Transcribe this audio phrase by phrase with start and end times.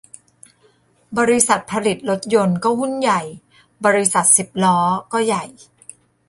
[1.17, 3.21] บริษัทผลิตรถยนต์ก็หุ้นใหญ่
[3.85, 4.77] บริษัทสิบล้อ
[5.11, 5.43] ก็ใหญ่